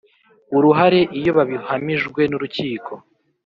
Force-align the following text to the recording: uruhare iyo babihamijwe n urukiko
uruhare 0.57 0.99
iyo 1.19 1.31
babihamijwe 1.37 2.21
n 2.27 2.31
urukiko 2.37 2.93